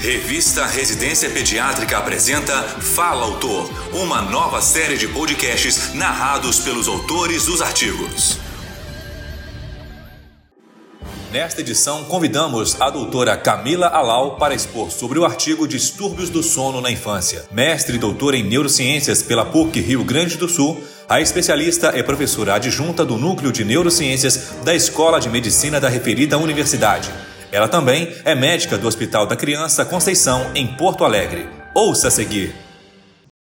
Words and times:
Revista 0.00 0.66
Residência 0.66 1.30
Pediátrica 1.30 1.96
apresenta 1.96 2.62
Fala 2.62 3.24
Autor, 3.24 3.68
uma 3.94 4.20
nova 4.20 4.60
série 4.60 4.98
de 4.98 5.08
podcasts 5.08 5.94
narrados 5.94 6.60
pelos 6.60 6.86
autores 6.86 7.46
dos 7.46 7.62
artigos. 7.62 8.38
Nesta 11.32 11.62
edição, 11.62 12.04
convidamos 12.04 12.80
a 12.80 12.88
doutora 12.90 13.36
Camila 13.36 13.88
Alau 13.88 14.36
para 14.36 14.54
expor 14.54 14.90
sobre 14.90 15.18
o 15.18 15.24
artigo 15.24 15.66
Distúrbios 15.66 16.30
do 16.30 16.42
Sono 16.42 16.80
na 16.80 16.90
Infância. 16.90 17.46
Mestre 17.50 17.96
e 17.96 17.98
doutora 17.98 18.36
em 18.36 18.44
Neurociências 18.44 19.22
pela 19.22 19.46
PUC 19.46 19.80
Rio 19.80 20.04
Grande 20.04 20.36
do 20.36 20.48
Sul, 20.48 20.80
a 21.08 21.20
especialista 21.20 21.88
é 21.88 22.02
professora 22.02 22.54
adjunta 22.54 23.04
do 23.04 23.16
Núcleo 23.16 23.50
de 23.50 23.64
Neurociências 23.64 24.52
da 24.62 24.74
Escola 24.74 25.18
de 25.18 25.28
Medicina 25.30 25.80
da 25.80 25.88
referida 25.88 26.38
universidade. 26.38 27.10
Ela 27.56 27.68
também 27.68 28.12
é 28.22 28.34
médica 28.34 28.76
do 28.76 28.86
Hospital 28.86 29.26
da 29.26 29.34
Criança 29.34 29.82
Conceição, 29.82 30.54
em 30.54 30.66
Porto 30.66 31.04
Alegre. 31.04 31.48
Ouça 31.74 32.08
a 32.08 32.10
seguir. 32.10 32.54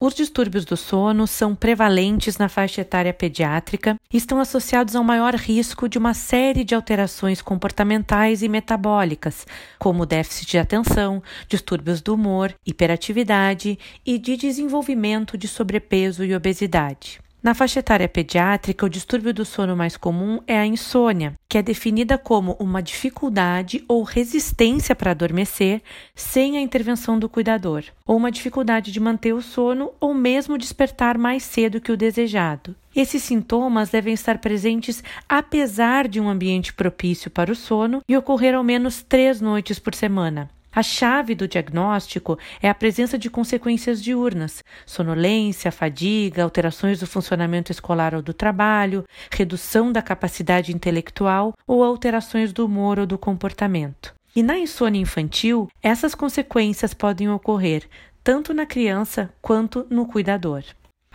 Os 0.00 0.14
distúrbios 0.14 0.64
do 0.64 0.76
sono 0.76 1.26
são 1.26 1.56
prevalentes 1.56 2.38
na 2.38 2.48
faixa 2.48 2.82
etária 2.82 3.12
pediátrica 3.12 3.96
e 4.12 4.16
estão 4.16 4.38
associados 4.38 4.94
a 4.94 5.00
um 5.00 5.02
maior 5.02 5.34
risco 5.34 5.88
de 5.88 5.98
uma 5.98 6.14
série 6.14 6.62
de 6.62 6.72
alterações 6.72 7.42
comportamentais 7.42 8.44
e 8.44 8.48
metabólicas, 8.48 9.44
como 9.76 10.06
déficit 10.06 10.52
de 10.52 10.58
atenção, 10.58 11.20
distúrbios 11.48 12.00
do 12.00 12.14
humor, 12.14 12.54
hiperatividade 12.64 13.76
e 14.06 14.18
de 14.18 14.36
desenvolvimento 14.36 15.36
de 15.36 15.48
sobrepeso 15.48 16.22
e 16.24 16.32
obesidade. 16.32 17.25
Na 17.46 17.54
faixa 17.54 17.78
etária 17.78 18.08
pediátrica, 18.08 18.84
o 18.84 18.88
distúrbio 18.88 19.32
do 19.32 19.44
sono 19.44 19.76
mais 19.76 19.96
comum 19.96 20.40
é 20.48 20.58
a 20.58 20.66
insônia, 20.66 21.34
que 21.48 21.56
é 21.56 21.62
definida 21.62 22.18
como 22.18 22.56
uma 22.58 22.82
dificuldade 22.82 23.84
ou 23.86 24.02
resistência 24.02 24.96
para 24.96 25.12
adormecer 25.12 25.80
sem 26.12 26.56
a 26.56 26.60
intervenção 26.60 27.20
do 27.20 27.28
cuidador, 27.28 27.84
ou 28.04 28.16
uma 28.16 28.32
dificuldade 28.32 28.90
de 28.90 28.98
manter 28.98 29.32
o 29.32 29.40
sono 29.40 29.92
ou 30.00 30.12
mesmo 30.12 30.58
despertar 30.58 31.16
mais 31.16 31.44
cedo 31.44 31.80
que 31.80 31.92
o 31.92 31.96
desejado. 31.96 32.74
Esses 32.96 33.22
sintomas 33.22 33.90
devem 33.90 34.12
estar 34.12 34.38
presentes 34.38 35.04
apesar 35.28 36.08
de 36.08 36.20
um 36.20 36.28
ambiente 36.28 36.72
propício 36.72 37.30
para 37.30 37.52
o 37.52 37.54
sono 37.54 38.02
e 38.08 38.16
ocorrer 38.16 38.56
ao 38.56 38.64
menos 38.64 39.04
três 39.04 39.40
noites 39.40 39.78
por 39.78 39.94
semana. 39.94 40.50
A 40.76 40.82
chave 40.82 41.34
do 41.34 41.48
diagnóstico 41.48 42.38
é 42.60 42.68
a 42.68 42.74
presença 42.74 43.16
de 43.16 43.30
consequências 43.30 44.02
diurnas, 44.02 44.62
sonolência, 44.84 45.72
fadiga, 45.72 46.42
alterações 46.42 47.00
do 47.00 47.06
funcionamento 47.06 47.72
escolar 47.72 48.14
ou 48.14 48.20
do 48.20 48.34
trabalho, 48.34 49.02
redução 49.30 49.90
da 49.90 50.02
capacidade 50.02 50.74
intelectual 50.74 51.54
ou 51.66 51.82
alterações 51.82 52.52
do 52.52 52.66
humor 52.66 52.98
ou 52.98 53.06
do 53.06 53.16
comportamento. 53.16 54.14
E 54.34 54.42
na 54.42 54.58
insônia 54.58 55.00
infantil, 55.00 55.66
essas 55.82 56.14
consequências 56.14 56.92
podem 56.92 57.30
ocorrer 57.30 57.88
tanto 58.22 58.52
na 58.52 58.66
criança 58.66 59.32
quanto 59.40 59.86
no 59.88 60.04
cuidador. 60.04 60.62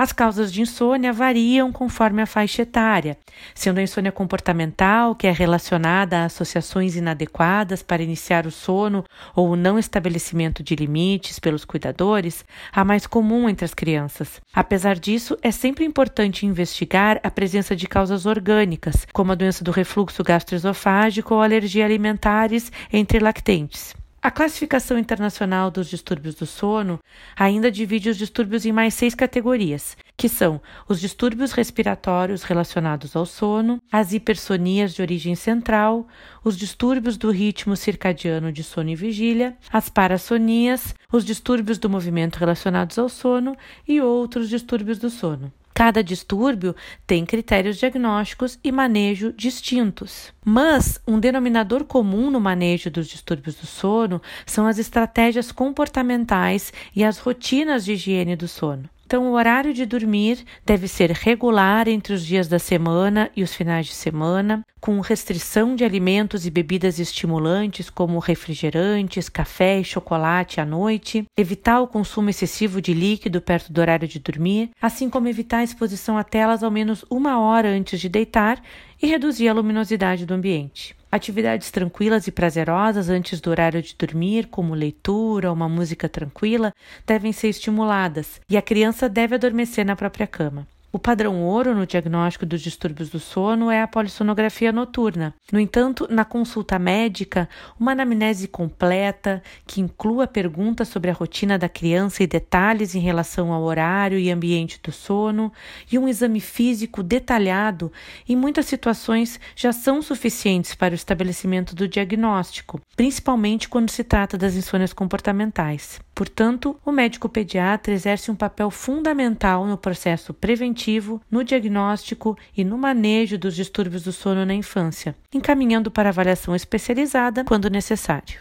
As 0.00 0.14
causas 0.14 0.50
de 0.50 0.62
insônia 0.62 1.12
variam 1.12 1.70
conforme 1.70 2.22
a 2.22 2.26
faixa 2.26 2.62
etária, 2.62 3.18
sendo 3.54 3.80
a 3.80 3.82
insônia 3.82 4.10
comportamental, 4.10 5.14
que 5.14 5.26
é 5.26 5.30
relacionada 5.30 6.20
a 6.20 6.24
associações 6.24 6.96
inadequadas 6.96 7.82
para 7.82 8.02
iniciar 8.02 8.46
o 8.46 8.50
sono 8.50 9.04
ou 9.36 9.50
o 9.50 9.56
não 9.56 9.78
estabelecimento 9.78 10.62
de 10.62 10.74
limites 10.74 11.38
pelos 11.38 11.66
cuidadores, 11.66 12.46
a 12.72 12.82
mais 12.82 13.06
comum 13.06 13.46
entre 13.46 13.66
as 13.66 13.74
crianças. 13.74 14.40
Apesar 14.54 14.98
disso, 14.98 15.36
é 15.42 15.50
sempre 15.50 15.84
importante 15.84 16.46
investigar 16.46 17.20
a 17.22 17.30
presença 17.30 17.76
de 17.76 17.86
causas 17.86 18.24
orgânicas, 18.24 19.06
como 19.12 19.32
a 19.32 19.34
doença 19.34 19.62
do 19.62 19.70
refluxo 19.70 20.24
gastroesofágico 20.24 21.34
ou 21.34 21.42
alergia 21.42 21.84
alimentares 21.84 22.72
entre 22.90 23.18
lactentes. 23.18 23.99
A 24.22 24.30
classificação 24.30 24.98
internacional 24.98 25.70
dos 25.70 25.88
distúrbios 25.88 26.34
do 26.34 26.44
sono 26.44 27.00
ainda 27.34 27.70
divide 27.70 28.10
os 28.10 28.18
distúrbios 28.18 28.66
em 28.66 28.72
mais 28.72 28.92
seis 28.92 29.14
categorias, 29.14 29.96
que 30.14 30.28
são 30.28 30.60
os 30.86 31.00
distúrbios 31.00 31.52
respiratórios 31.52 32.42
relacionados 32.42 33.16
ao 33.16 33.24
sono, 33.24 33.82
as 33.90 34.12
hipersonias 34.12 34.92
de 34.92 35.00
origem 35.00 35.34
central, 35.34 36.06
os 36.44 36.58
distúrbios 36.58 37.16
do 37.16 37.30
ritmo 37.30 37.74
circadiano 37.74 38.52
de 38.52 38.62
sono 38.62 38.90
e 38.90 38.94
vigília, 38.94 39.56
as 39.72 39.88
parassonias, 39.88 40.94
os 41.10 41.24
distúrbios 41.24 41.78
do 41.78 41.88
movimento 41.88 42.36
relacionados 42.36 42.98
ao 42.98 43.08
sono 43.08 43.56
e 43.88 44.02
outros 44.02 44.50
distúrbios 44.50 44.98
do 44.98 45.08
sono. 45.08 45.50
Cada 45.74 46.02
distúrbio 46.02 46.74
tem 47.06 47.24
critérios 47.24 47.78
diagnósticos 47.78 48.58
e 48.62 48.70
manejo 48.70 49.32
distintos. 49.32 50.32
Mas 50.44 51.00
um 51.06 51.18
denominador 51.18 51.84
comum 51.84 52.30
no 52.30 52.40
manejo 52.40 52.90
dos 52.90 53.08
distúrbios 53.08 53.56
do 53.56 53.66
sono 53.66 54.20
são 54.44 54.66
as 54.66 54.78
estratégias 54.78 55.50
comportamentais 55.52 56.72
e 56.94 57.04
as 57.04 57.18
rotinas 57.18 57.84
de 57.84 57.92
higiene 57.92 58.36
do 58.36 58.48
sono. 58.48 58.88
Então, 59.10 59.26
o 59.26 59.32
horário 59.32 59.74
de 59.74 59.84
dormir 59.84 60.44
deve 60.64 60.86
ser 60.86 61.10
regular 61.10 61.88
entre 61.88 62.14
os 62.14 62.24
dias 62.24 62.46
da 62.46 62.60
semana 62.60 63.28
e 63.34 63.42
os 63.42 63.52
finais 63.52 63.86
de 63.86 63.92
semana, 63.92 64.64
com 64.80 65.00
restrição 65.00 65.74
de 65.74 65.84
alimentos 65.84 66.46
e 66.46 66.50
bebidas 66.50 67.00
estimulantes, 67.00 67.90
como 67.90 68.20
refrigerantes, 68.20 69.28
café 69.28 69.80
e 69.80 69.84
chocolate 69.84 70.60
à 70.60 70.64
noite, 70.64 71.24
evitar 71.36 71.80
o 71.80 71.88
consumo 71.88 72.30
excessivo 72.30 72.80
de 72.80 72.94
líquido 72.94 73.40
perto 73.40 73.72
do 73.72 73.80
horário 73.80 74.06
de 74.06 74.20
dormir, 74.20 74.70
assim 74.80 75.10
como 75.10 75.26
evitar 75.26 75.58
a 75.58 75.64
exposição 75.64 76.16
a 76.16 76.22
telas 76.22 76.62
ao 76.62 76.70
menos 76.70 77.04
uma 77.10 77.40
hora 77.40 77.68
antes 77.68 78.00
de 78.00 78.08
deitar 78.08 78.62
e 79.02 79.08
reduzir 79.08 79.48
a 79.48 79.52
luminosidade 79.52 80.24
do 80.24 80.34
ambiente. 80.34 80.99
Atividades 81.12 81.72
tranquilas 81.72 82.28
e 82.28 82.30
prazerosas 82.30 83.08
antes 83.08 83.40
do 83.40 83.50
horário 83.50 83.82
de 83.82 83.96
dormir, 83.98 84.46
como 84.46 84.74
leitura 84.74 85.48
ou 85.48 85.54
uma 85.56 85.68
música 85.68 86.08
tranquila, 86.08 86.72
devem 87.04 87.32
ser 87.32 87.48
estimuladas 87.48 88.40
e 88.48 88.56
a 88.56 88.62
criança 88.62 89.08
deve 89.08 89.34
adormecer 89.34 89.84
na 89.84 89.96
própria 89.96 90.26
cama. 90.26 90.66
O 90.92 90.98
padrão 90.98 91.40
ouro 91.44 91.72
no 91.72 91.86
diagnóstico 91.86 92.44
dos 92.44 92.60
distúrbios 92.60 93.10
do 93.10 93.20
sono 93.20 93.70
é 93.70 93.80
a 93.80 93.86
polissonografia 93.86 94.72
noturna. 94.72 95.32
No 95.52 95.60
entanto, 95.60 96.08
na 96.10 96.24
consulta 96.24 96.80
médica, 96.80 97.48
uma 97.78 97.92
anamnese 97.92 98.48
completa, 98.48 99.40
que 99.64 99.80
inclua 99.80 100.26
perguntas 100.26 100.88
sobre 100.88 101.08
a 101.08 101.14
rotina 101.14 101.56
da 101.56 101.68
criança 101.68 102.24
e 102.24 102.26
detalhes 102.26 102.96
em 102.96 102.98
relação 102.98 103.52
ao 103.52 103.62
horário 103.62 104.18
e 104.18 104.32
ambiente 104.32 104.80
do 104.82 104.90
sono, 104.90 105.52
e 105.92 105.96
um 105.96 106.08
exame 106.08 106.40
físico 106.40 107.04
detalhado, 107.04 107.92
em 108.28 108.34
muitas 108.34 108.66
situações 108.66 109.38
já 109.54 109.72
são 109.72 110.02
suficientes 110.02 110.74
para 110.74 110.90
o 110.90 110.96
estabelecimento 110.96 111.72
do 111.72 111.86
diagnóstico, 111.86 112.80
principalmente 112.96 113.68
quando 113.68 113.90
se 113.90 114.02
trata 114.02 114.36
das 114.36 114.56
insônias 114.56 114.92
comportamentais. 114.92 116.00
Portanto, 116.20 116.76
o 116.84 116.92
médico 116.92 117.30
pediatra 117.30 117.94
exerce 117.94 118.30
um 118.30 118.34
papel 118.34 118.70
fundamental 118.70 119.66
no 119.66 119.78
processo 119.78 120.34
preventivo 120.34 121.18
no 121.30 121.42
diagnóstico 121.42 122.36
e 122.54 122.62
no 122.62 122.76
manejo 122.76 123.38
dos 123.38 123.56
distúrbios 123.56 124.02
do 124.02 124.12
sono 124.12 124.44
na 124.44 124.52
infância, 124.52 125.16
encaminhando 125.32 125.90
para 125.90 126.10
avaliação 126.10 126.54
especializada 126.54 127.42
quando 127.42 127.70
necessário. 127.70 128.40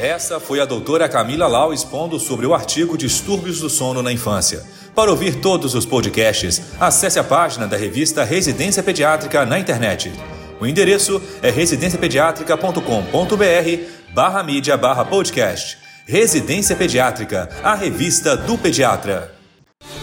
Essa 0.00 0.40
foi 0.40 0.58
a 0.58 0.64
doutora 0.64 1.08
Camila 1.08 1.46
Lau 1.46 1.72
expondo 1.72 2.18
sobre 2.18 2.44
o 2.44 2.52
artigo 2.52 2.98
Distúrbios 2.98 3.60
do 3.60 3.70
Sono 3.70 4.02
na 4.02 4.10
Infância. 4.10 4.60
Para 4.92 5.12
ouvir 5.12 5.36
todos 5.36 5.76
os 5.76 5.86
podcasts, 5.86 6.72
acesse 6.80 7.20
a 7.20 7.22
página 7.22 7.68
da 7.68 7.76
revista 7.76 8.24
Residência 8.24 8.82
Pediátrica 8.82 9.46
na 9.46 9.60
internet. 9.60 10.12
O 10.60 10.66
endereço 10.66 11.22
é 11.40 11.50
residenciapediatrica.com.br 11.50 14.12
barra 14.12 14.42
mídia 14.42 14.76
barra 14.76 15.04
podcast. 15.04 15.89
Residência 16.10 16.74
Pediátrica, 16.74 17.48
a 17.62 17.76
revista 17.76 18.36
do 18.36 18.58
pediatra. 18.58 19.32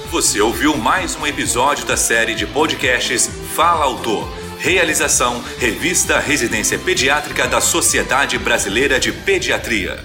Você 0.09 0.39
ouviu 0.39 0.77
mais 0.77 1.17
um 1.17 1.27
episódio 1.27 1.85
da 1.85 1.97
série 1.97 2.33
de 2.33 2.47
podcasts 2.47 3.29
Fala 3.53 3.83
Autor. 3.83 4.25
Realização 4.57 5.43
Revista 5.59 6.17
Residência 6.17 6.79
Pediátrica 6.79 7.45
da 7.45 7.59
Sociedade 7.59 8.37
Brasileira 8.37 9.01
de 9.01 9.11
Pediatria. 9.11 9.99